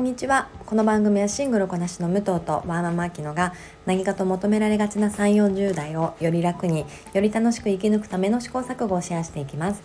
[0.00, 0.48] んにちは。
[0.64, 3.52] この番組はシングルこなしの武藤とワーママアキノが
[3.84, 9.82] 何かと求められがちな3 4 0代をより楽により楽しく生き抜くための試行錯誤をシェアしていきます、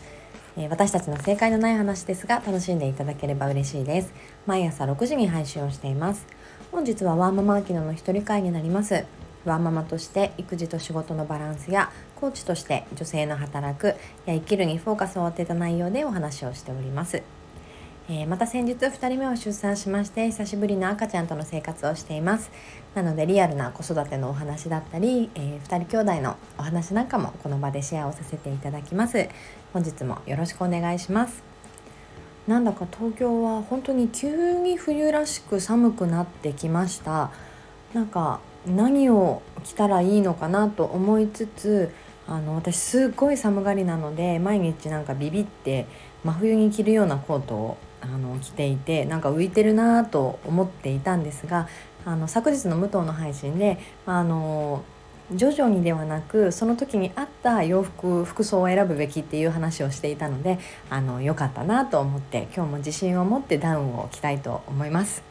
[0.55, 4.13] えー、私たちの正解のない話ですが楽しんでいただければ嬉しいです。
[4.45, 6.25] 毎朝6時に配信をしています。
[6.71, 9.03] 本日はワーママアキノの一人会になります。
[9.43, 13.87] ワーママとして育児と仕事のバランスやコーチとして女性の働く
[14.25, 17.21] や生きるにフォーカスを当てた内容でお話をしております。
[18.07, 22.51] えー、また先日2人目を出産しまして久しぶりの赤ちゃんとの生活をしています。
[22.93, 29.27] なのでリアルな子育てのお話だったり、えー、2人兄弟のお話なんかもこの場でシェアをさせていただきます。
[29.73, 31.43] 本日もよろしくお願いします。
[32.47, 37.31] なんだか東京は本当に急に冬らしく寒くなってきました。
[37.95, 41.91] なんか何を着たらいいのかなと思いつつ
[42.27, 45.87] あの私すっごい寒がりなので毎日なんかビビって
[46.23, 47.77] 真冬に着るようなコートを
[48.13, 51.67] あの着ていてなんか浮いてるなと思っていたんですが
[52.05, 54.83] あの昨日の武藤の配信であの
[55.33, 65.23] 徐々にではなくその時に合った洋服服装を選ぶべきっていう話をしていたのであの良かったなと思って今日も自信を持ってダウンを着たいと思います。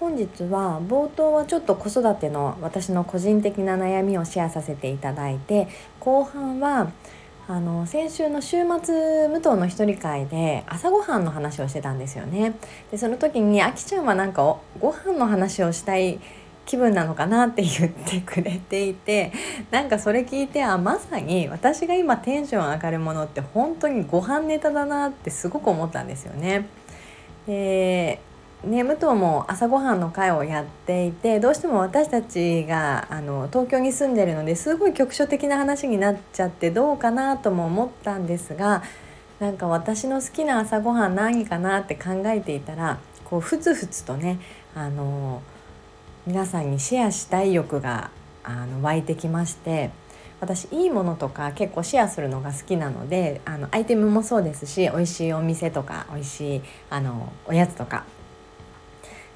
[0.00, 6.90] 本日は冒頭はちょっと子育ての私の個人的な悩みをシェアさせていただいて後半は
[7.46, 12.54] あの先週の週末武藤の一人会で朝ごはんの話をしてたんですよね
[12.90, 16.20] でその時にあきちゃんはなんかご飯の話をしたい
[16.64, 19.32] 気分なのかなって言ってくれていて
[19.70, 26.66] なんかそれ聞いてあまさに私が今テンション上がるものって本当にご飯ネタだなってすごく思ったんですよね。
[27.46, 28.20] で
[28.66, 38.82] ね、武藤も朝ごはんの会をやっていてどうしても私たちがあの東京に住んでるのですごい局所的な話になっちゃってどうかなとも思ったんですが
[39.38, 44.40] なんか私の好きな朝ごはん何かなって考えていたらこうふつふつとね
[44.74, 45.42] あの
[46.26, 48.10] 皆さんにシェアしたい欲が
[48.42, 49.90] あの湧いてきまして
[50.40, 58.04] 私いいものとか結構シェアするのが好きなのであのアイテムもそうですし美味しいお店とか美味しいあのおやつとか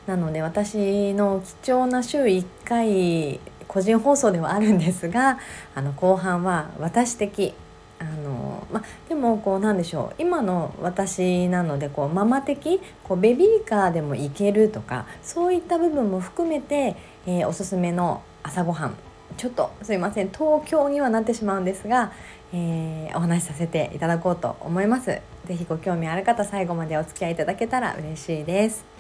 [0.09, 5.39] なので私の貴重な週1回個人放送ではあるんですが
[5.75, 7.53] あの後半は私的
[7.99, 16.97] あのまでもこうなんでしょう今の私なのでこうママ的こうベビーカーでもいけるとかそういった部分も含めて、
[17.27, 18.95] えー、おすすめの朝ごはん
[19.37, 22.13] ちょっとすいません東京にはなってしまうんですが、
[22.55, 25.21] えー、お話しさせていただこうと思います。
[25.45, 28.98] 是非ご興味ある方最後までお付き合いいただけたら嬉しいです。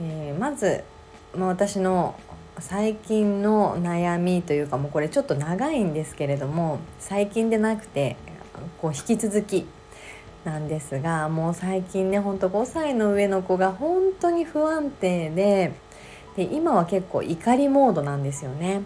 [0.00, 0.84] えー、まず、
[1.34, 2.18] まあ、私の
[2.58, 8.16] 最近の悩みというかもうこれちょっと長いんですけれども最近でなくて
[8.80, 9.66] こう引き続き
[10.44, 15.74] なんですがもう最近ねほんと5歳の上の子が本当に不安定で
[16.36, 18.82] で今は結構怒りモードなんですよね。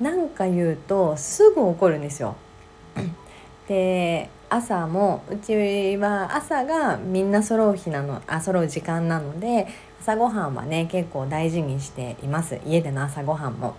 [0.00, 2.36] なんか言うとすぐ怒るんですよ。
[3.68, 9.66] で朝もうちは朝がみんな揃う日なのあ揃う時間なので
[10.00, 13.74] 朝ごはんはね結構大事にしています家での朝ごはんも。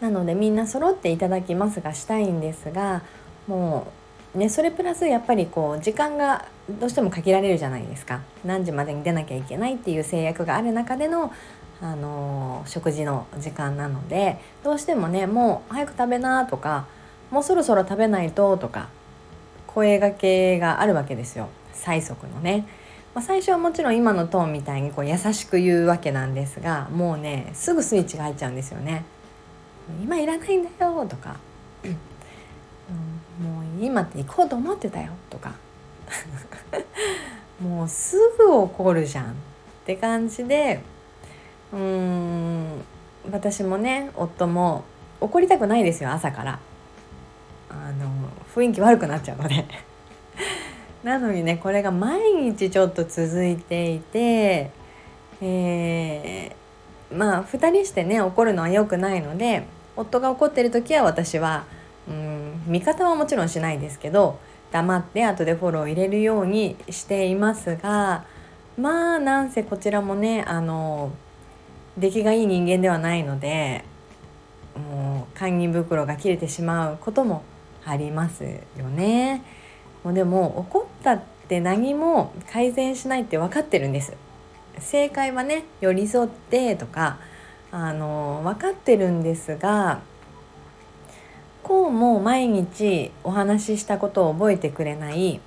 [0.00, 3.02] なのでみんな揃っていただきますがしたいんですが
[3.48, 3.88] も
[4.34, 6.46] うねそれプラスやっぱりこう時間が
[6.78, 11.32] どうしても限られるじゃないですか何時までに出なきゃいけないっていう制約がある中での
[11.80, 16.86] あのー、食事の時間なのでどうしてもねもう早く食べなとか
[17.30, 18.88] もうそろそろ食べないととか
[19.66, 21.48] 声がけがあるわけですよ。
[21.74, 22.66] 催促のね。
[23.14, 29.04] まあ、最初はもちろん今のトーンみたいにこう優しく言うわけなんですがもうねすぐスイッチが入っちゃうんですよね。
[30.02, 31.36] 今いらないんだよとか、
[31.84, 31.92] うん、
[33.46, 35.54] もう今って行こうと思ってたよとか。
[37.60, 39.34] もうすぐ怒るじゃんっ
[39.84, 40.80] て感じで
[41.72, 42.84] うーん。
[43.30, 44.84] 私もね夫も
[45.20, 46.58] 怒りたくないですよ朝から。
[47.70, 48.10] あの
[48.54, 49.64] 雰囲気悪くなっちゃうので。
[51.04, 54.70] なのにねこれが毎日ちょっと続いていて、
[55.40, 59.64] えー、まあ2人してね怒るのは良くないので
[59.96, 61.64] 夫が怒ってる時は私は
[62.08, 64.38] うん味方はもちろんしないですけど
[64.72, 68.24] 黙って後でフォローを入れるようにしていますが
[68.78, 71.12] まあなんせこちらもねあの
[71.96, 73.84] 出来がいい人間ではないので
[74.76, 77.42] もう堪忍袋が切れてしまうことも
[77.88, 78.44] あります
[78.76, 79.42] よね。
[80.04, 84.14] もうでも怒ったって何も改善しないって分かってるんです
[84.78, 87.18] 正解はね寄り添ってとか
[87.70, 90.00] あの分かってるんですが
[91.62, 95.40] こうも毎日お話ししたことを覚えてくれない、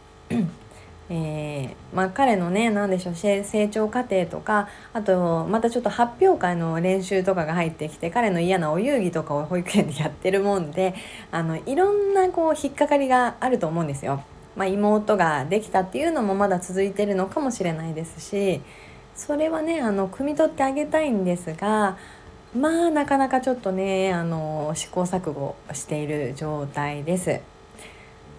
[1.14, 10.96] えー、まあ、彼のね何でしょう成長過程とかあとまたちょっと発表会の練習とかが入ってきて彼の嫌なお遊戯とかを保育園でやってるもんで
[11.30, 14.24] あのいろんなこう引っかかりがあると思うんですよ。
[14.56, 18.62] まあ、妹ができたっていうのもまだ続いてるのかもしれないですし
[19.16, 21.98] それはねあの汲み取ってあげたいんですが
[22.58, 27.42] まあなかなかちょっとねあの試行錯誤している状態です。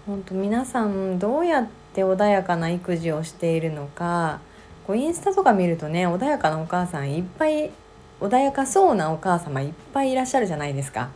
[0.07, 4.41] 本当皆さんどうやって穏やかな育児をしているのか
[4.87, 7.71] こうインスタとか見るとね穏やかなお母さんいっぱい
[8.21, 11.11] 穏やかそうなお母様いっぱいいらっしゃるじゃないですか。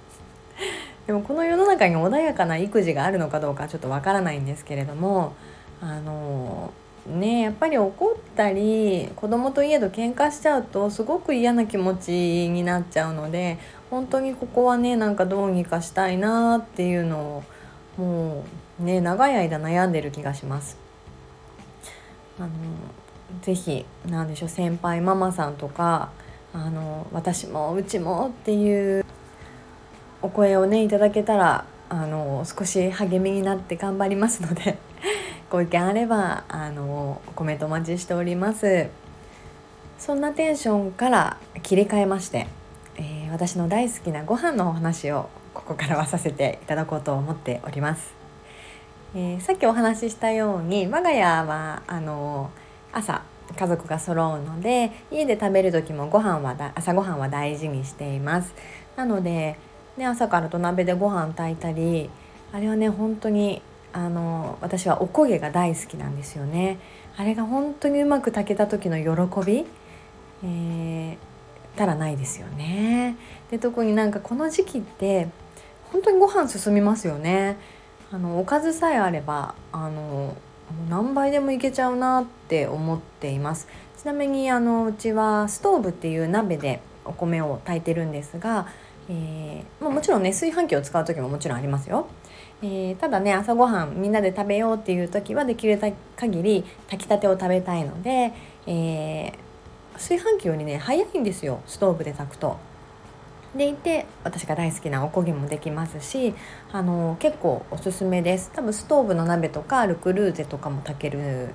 [1.07, 5.35] でもこの世の中に穏やかな育児があるのかどうかちょっとわからないんですけれども
[5.81, 6.73] あの
[7.07, 12.11] ねやっぱり怒ったり子供と家と喧嘩しちゃうとすごく嫌な気持ち
[12.49, 13.59] になっちゃうので
[13.89, 17.45] 本当にここはねなんかどうにかしたいなっていうの
[17.99, 18.43] をもう
[18.79, 20.77] ね長い間悩んでる気がします。
[22.39, 22.49] あの
[23.43, 26.11] ぜひ何でしょう先輩ママさんとか
[26.53, 29.05] あの私もうちもっていう
[30.23, 34.79] お声をねいただけたらあの少し励みになって頑張りますので
[35.51, 38.89] ご意見あればあのコメントお待ちしております
[39.99, 42.49] そんなテンションから切り替えまして、
[42.97, 48.13] えー、私の大好きなご飯のお話をここからはさせていただこうと思っております、
[49.15, 52.51] えー、さっきお話ししたように我が家はあの
[52.93, 53.23] 朝
[53.57, 58.55] 家族が揃うので家で食べる時もご飯はだ朝ごはんは大事にしています。
[58.97, 59.59] なので、
[59.97, 62.11] ね、朝から土鍋でご飯炊いたり
[62.53, 63.63] あれはね本当に
[63.93, 66.79] あの私はおこげが大好きなんですよね。
[67.17, 69.65] あれが本当にうまく炊けた時の喜び、
[70.45, 73.17] えー、たらないですよね。
[73.51, 75.29] で特になんかこの時期って
[75.93, 77.57] 本当にご飯進みますよね。
[78.13, 80.37] あのおかずさえあればあの
[80.89, 83.69] 何倍でもいけちゃうなって思っています
[83.99, 88.69] ちなみにあのうちはストーブっていう鍋でお米を炊いてるんですが、
[89.09, 92.07] えー、ま、もちろんね炊飯器を使う時ももちろんありますよ
[92.63, 95.79] えー、ただね朝ごはんみんなで食べようっていう時はできる
[96.17, 98.33] 限り炊きたてを食べたいので、
[98.67, 99.33] えー、
[99.95, 102.59] 炊飯器よりね早いんですよストーブで炊くと。
[103.57, 106.35] でいて私が大好きなおこげもできますし
[106.73, 108.51] あの結構おすすめです。
[108.55, 111.51] 多分ストーブの鍋とかルクルーゼとかも炊ける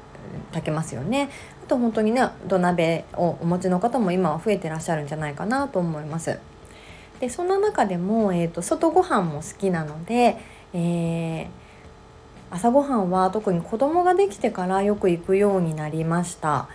[0.51, 1.30] 炊けますよね。
[1.63, 6.39] あと本当にね土鍋をお持ちの方も今は増えてらっしゃるんじゃないかなと思います。
[7.19, 10.38] でそんな中でも、えーと外ご飯も好きなので
[10.74, 11.47] えー、
[12.50, 16.69] 朝ごはんは特に子供ができてからよく行くようになりました、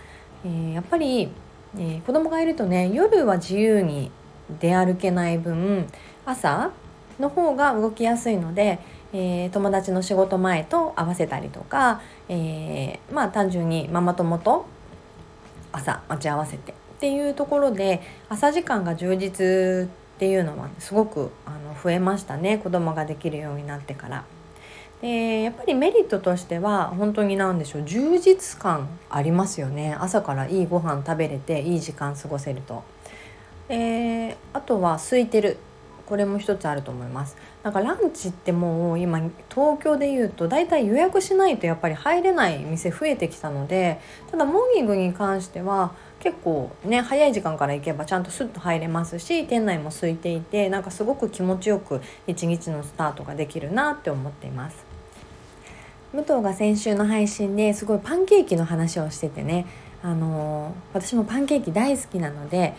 [0.45, 1.31] えー、やっぱり、
[1.75, 4.11] えー、子供がいるとね夜は自由に
[4.59, 5.87] 出歩けない分
[6.25, 6.71] 朝
[7.19, 8.79] の方が動きやすいので、
[9.13, 14.65] えー、友達の仕事前と合わせたりとか、えー、まあ単純にママ友と
[15.71, 24.25] 朝待ち合わせてっていうところで朝時間が充実っていうのはすごくあの増えましたね子供ができるようになってから。
[25.01, 32.83] でやっぱりメリットとしては本当に何でしょう充実感ありますよね朝からいいご飯食べれていい時間過ごせると。
[33.69, 35.57] えー、あとは空いてる。
[36.07, 37.35] これも一つあると思います。
[37.63, 39.19] なんかランチってもう今
[39.53, 43.99] 東京でいうとだいたい予約しないとやっぱり入れない店増えてきたので
[44.31, 54.85] ただモーニングに関しては結構ね早い時間から行けばちゃんとスッと入れますし店内も空いていてなんかすごく気持ちよく一日のスタートができるなって思っています。
[56.13, 59.65] 武藤が先週の配信ですごいパンケーキの話をしててね。
[60.03, 62.75] あのー、私もパンケーキ大好きなので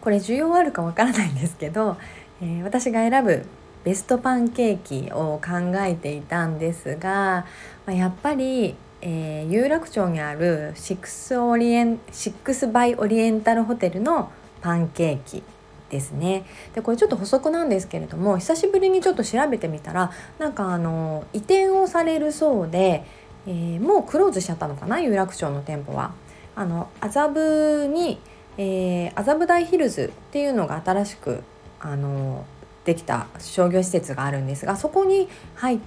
[0.00, 1.96] これ需要あるかわからないんですけど
[2.40, 3.44] えー、私が選ぶ
[3.84, 7.46] ベストパンケーキを考えていたんですが、
[7.86, 15.42] まあ、やっぱり、えー、有楽町にあるシックスオリエンシックスバイオリエンタルホテルのパンケーキ
[15.90, 23.04] ですねでこれちょっと補足なんですけれども久しぶりにちょっと調べてみたらなんかあの移転をされるそうで、
[23.46, 26.12] えー、もうクローズしちゃったのかな有楽町の店舗は。
[26.54, 28.18] あの麻布に、
[28.58, 31.42] えー、麻布台ヒルズっていうのが新しく
[31.80, 32.44] あの
[32.84, 35.78] できた商業施設があるんですがそこに入っ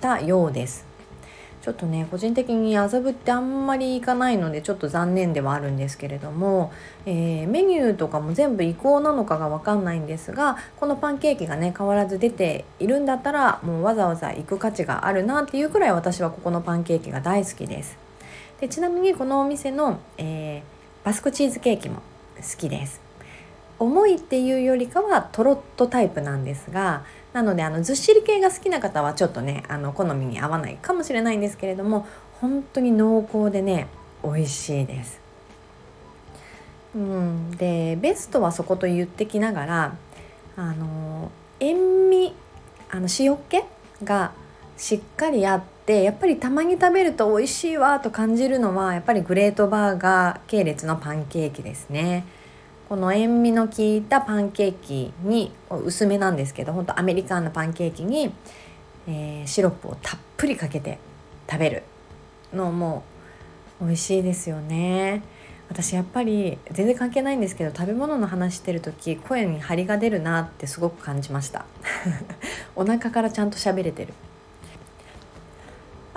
[0.00, 0.86] たようです。
[1.60, 6.72] ちょっとね個人的に麻布ってあんまり行かないのでちょっと残念ではあるんですけれども、
[7.04, 17.98] えー、メニューとかも全部移行なのかが分かんないんですがこのパンケーキがね変わらず出ているんだったらもうわざわざ行く価値があるなっていうくらい私はここのパンケーキが大好きです。
[18.60, 20.77] でちなみにこのお店の、えー、
[21.08, 22.02] バスクチーズケーキも
[22.36, 23.00] 好きです
[23.78, 32.06] 重いっていうよりかはトロットタイプなんですがなのであのずっしり系が好きな方はちょっとねあの好みに合わないかもしれないんですけれども
[32.42, 33.86] 本当に濃厚でね
[34.22, 35.18] 美味しいです。
[36.94, 39.96] うん、でベストはそこと言ってきながら
[40.58, 42.34] あの塩味
[42.90, 43.62] あの塩気
[44.04, 44.32] が
[44.76, 52.24] しっかりあってやっぱりたまに食べると美味しいわと感じるのはやっぱりグレートバーガー系列のパンケーキですね。
[52.88, 58.32] この塩味の効いたパンケーキに薄めなんですけど本当アメリカンなパンケーキに、
[59.06, 60.98] えー、シロップをたっぷりかけて
[61.50, 61.82] 食べる
[62.54, 63.04] のも
[63.80, 65.22] 美味しいですよね。
[65.68, 71.66] 私やっぱり全然関係ないんですけど食べ物の話してる時声に張りが出るなってすごく感じました
[72.74, 74.14] お腹からちゃんと喋れてる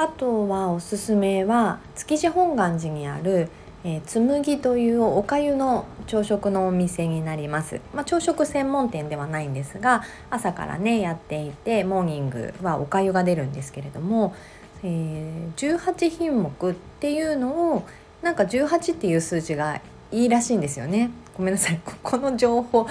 [0.01, 3.49] あとはおすすめは築地本願寺にある
[3.83, 14.35] えー、紬というおかゆの朝食のお店になります、まあ、朝食専門店ではないんですが朝からねやっていてモーニングはおかゆが出るんですけれども、
[14.83, 17.87] えー、18品目っていうのを
[18.21, 19.81] なんか18っていう数字が
[20.11, 21.09] いいらしいんですよね。
[21.35, 21.79] ごめんなさい。
[22.03, 22.85] この情報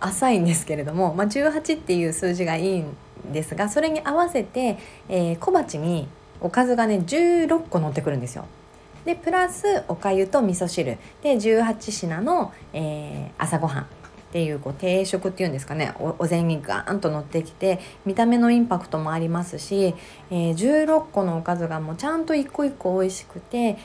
[0.00, 2.96] 浅いんですけれども、まあ、18っていう数字がいいん
[3.30, 4.78] ですがそれに合わせて、
[5.10, 6.08] えー、小鉢に
[6.40, 8.46] おかずがね16個乗ってくるんですよ。
[9.04, 13.86] でプラスおかゆと味噌汁で18品の、えー、朝ごはんっ
[14.32, 19.94] ていうこう定食っていうんですかねお膳にガーンと乗ってきて見た目のインパクトもありますし、
[20.30, 23.78] えー、16個のおかずがもうちゃんと一個一個美味しくて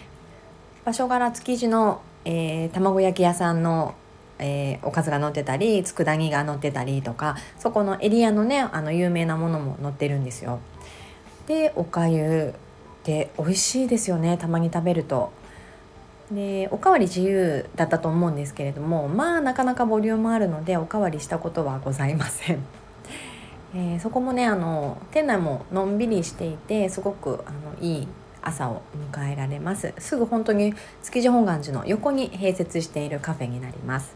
[0.84, 3.96] 場所柄築地の、えー、卵焼き屋さんの
[4.38, 10.60] えー、おかずが載ってたり佃煮が載ってたりとかそこのエリアのねあの有名なものも載ってるんですよ。
[11.48, 12.54] でおかゆ
[13.04, 15.32] で美味しいですよねたまに食べると。
[16.32, 22.60] でおかわり自由だったと思うんですけれどもまあなかなかボリュームあるのでおかわりしたことはございません。
[23.76, 28.08] えー、そこもねあの店内ものんびりしていてすごくあのいい
[28.42, 30.74] 朝を迎えられますすぐ本当に
[31.04, 34.16] 築地本願寺の横に併設しているカフェになります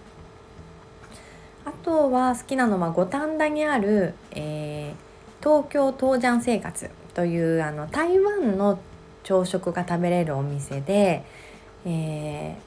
[1.66, 8.80] あとは好きなのは五反田にある、えー、東京東山生活というあの台湾の
[9.24, 11.24] 朝食が食べれるお店で、
[11.86, 12.58] え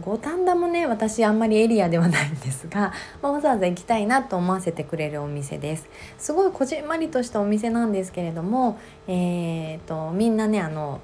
[0.00, 5.88] ー、五反田もね私あんまりエリアではないんですが、まあ、わざわざ行きたいなと思わせてくれるお店です。
[6.18, 11.00] すごいこじんまりとしたお店なんですけれども、えーと、みんなねあの、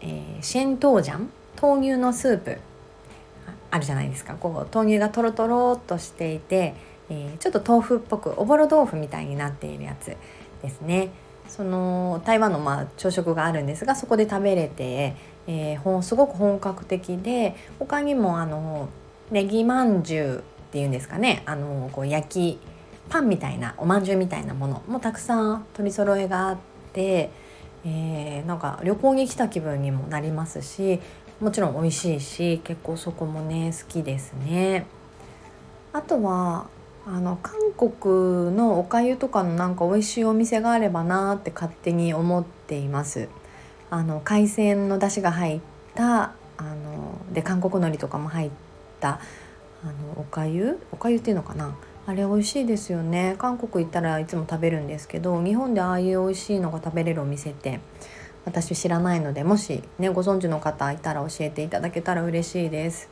[0.00, 2.58] えー、シェントージャン豆乳のスープ
[3.70, 4.34] あるじゃないですか。
[4.34, 6.74] こう豆乳がとろとろっとしていて、
[7.10, 10.16] えー、ちょっと豆腐っぽくおぼろ豆腐みたいになっているやつ
[10.62, 11.10] ですね。
[11.48, 15.14] その台湾のまあ朝食があるんですがそこで食べれて、
[15.46, 18.88] えー、すごく本格的で他にもあの
[19.30, 22.58] ネギまんじゅうっていうんですかねあのこう焼き
[23.08, 26.58] パンみたいなおまんじゅうみたいなものもたくさん取り揃えがあっ
[26.92, 27.30] て、
[27.84, 31.00] えー、なんか旅行に来た気分にもなりますし
[31.40, 34.86] もちろん美味しいし結構そこもね好きですね。
[35.92, 36.66] あとは
[37.08, 43.28] あの韓国のおかゆとかのなんか美味しいお店があればなって勝手に思っています。
[43.90, 45.60] あの海鮮の出汁が入っ
[45.94, 48.50] たあので韓国海苔とかも入っ
[48.98, 49.20] た
[49.84, 51.76] あのおかゆおかゆっていうのかな？
[52.08, 53.36] あれ美味しいですよね。
[53.38, 57.78] 韓国行ったらいつも食べるんですけど日本でああいう美味しいのが食べれるお店って
[58.44, 63.08] 私知らないのでもしねご存知の方いたら教えていただけたら嬉しいです。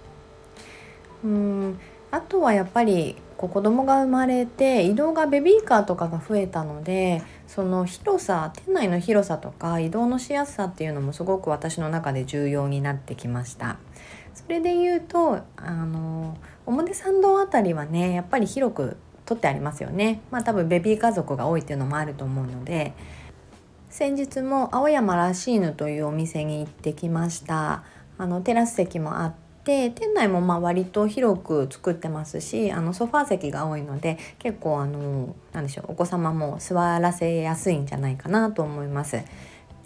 [1.24, 1.78] うん。
[2.14, 13.78] あとはやっぱりこう子供が生まれて移動がベビーカーとかが増えたのでその広さ店内の広さとか移動のしやすさっていうのもすごく私の中で重要になってきました。
[14.32, 20.20] それで言うとあの表参道あたりはねやっぱり広く取ってありますよね。
[20.30, 22.92] まあ多分ベビー家族が多いっていうのもあると思うので
[23.90, 27.82] 先日も青山らしいぬというお店に行ってきました。
[28.16, 39.22] あのテラス席もあっで店内もまあ割と広く作ってますしあのソファー席が多いので結構あのなんでしょうお子様も座らせやすいんじゃないかなと思います。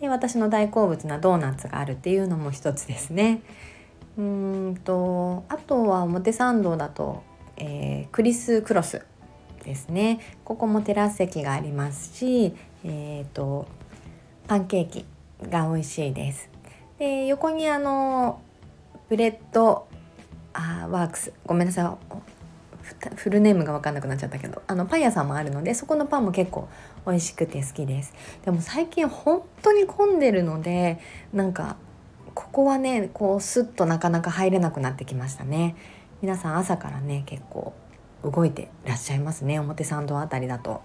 [0.00, 3.40] で私の大好物なドーナツがあるっていうのも一つですね。
[4.16, 7.23] うんとあとは表参道だと、
[7.56, 9.02] えー、 crisscross
[9.62, 12.52] ですねここもテラス席がありますし、
[12.85, 13.66] えーと
[14.49, 15.04] パンケーキ
[15.42, 16.49] が美味しいです。
[16.99, 18.40] で横にあの
[19.08, 19.88] bread
[20.52, 21.32] あー works。
[21.46, 23.16] ごめんなさい。
[23.16, 24.62] フルネームが分かんなくなっちゃったけど。
[24.66, 26.68] あのパン屋さんもあるのでそこのパンも結構
[27.06, 28.12] 美味しくて好きです。
[28.44, 30.98] でも最近本当に混んでるので
[31.32, 31.76] なんか
[32.34, 35.74] ここはねこうスッとなかなか入れなくなってきましたね。
[36.20, 37.72] 皆さん朝からね結構
[38.22, 39.58] 動いてらっしゃいますね。
[39.58, 40.82] 表参道あたりだと。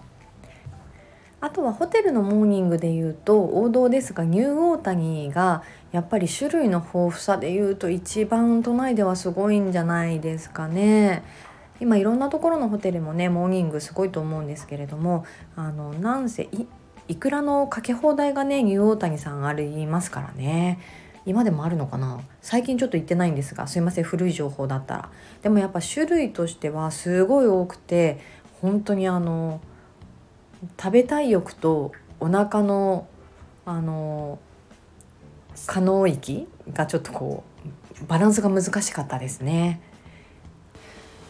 [1.44, 11.22] あとはホテルのモーニングでいうと王道ですがニューオータニーがやっぱり種類の豊富さでいうと一番都内ではすごいんじゃないですかね。
[11.82, 15.26] 今いろんなところのホテルもねモーニングすごいと思うんですけれども
[15.58, 16.48] あのなんせ
[17.10, 20.80] いくらのかけ放題がねニューオータニさんありますからね。
[21.26, 22.22] 今でもあるのかな？
[22.42, 25.10] 最近ちょっと行ってないんですがすいません古い情報だったら
[25.42, 28.22] でもやっぱ種類としてはすごい多くて
[28.62, 29.60] 本当にあの
[30.79, 33.08] 食べたい欲とお腹の
[33.65, 34.39] あの
[35.67, 37.43] 可能域がちょっとこ
[38.01, 39.82] うバランスが難しかったですね。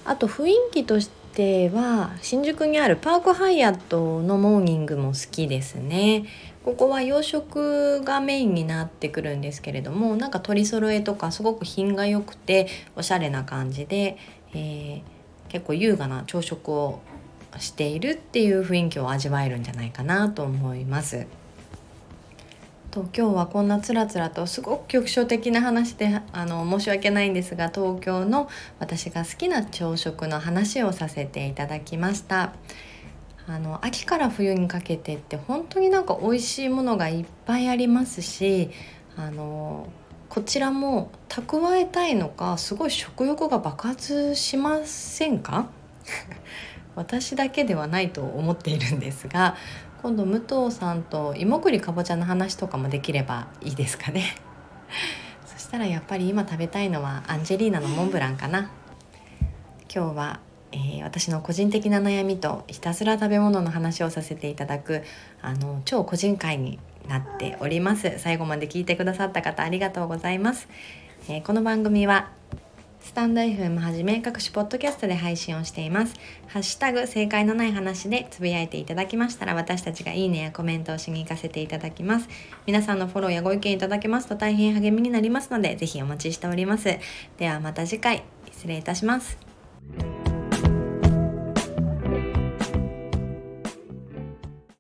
[0.05, 6.25] あと雰囲気としては新宿にあるパークハイアットのモーニングも好きですね。
[6.63, 14.17] ここは洋食がメインになってくるんですけれどもなんか取り揃えとかすごく品が良くておしゃれな感じで、
[14.53, 15.01] えー、
[15.49, 17.01] 結構優雅な朝食を
[17.60, 21.27] しているっていう雰囲気を味わえるんじゃないかなと思います。
[22.91, 32.53] と今日はこんなつらつらとすごく局所的な話であの申し訳ないんですが東京の私が好きな朝食の話をさせていただきました。
[33.48, 38.69] あの秋から冬にかけてって本当になんか美味しいものがいっぱいありますし
[39.17, 39.89] あの
[40.29, 45.67] こちらも蓄えたいのかすごい食欲が爆発しませんか？
[46.95, 49.55] 私だけではないと思っているんですが
[50.03, 54.35] 今度武藤さんと芋栗かぼちゃの話とかもできればいいですかね。
[55.47, 58.69] そしたらやっぱり今食べたいのはアンジェリーナのモンブランかな。
[59.93, 60.39] 今日は、
[60.73, 65.03] えー、私の個人的な悩みとひたすら食べ物の話をさせていただく
[65.41, 68.15] あの超個人会になっております。
[68.17, 70.67] 最後まで聞いてくださった方ありがとうございます、
[71.29, 72.31] えー、この番組は
[73.03, 76.15] スタンド FM はじめ各種ポッドキャストで配信をしています。
[76.48, 82.29] ハッシュタグ正解のない話でつぶやいていただきましたら私たちがいいねやコメントをしに行かせていただきます。
[82.65, 86.98] 皆さんのフォローやご意見いただけますと大変励みになりますのでぜひお待ちしております。
[87.37, 89.37] ではまた次回失礼いたします。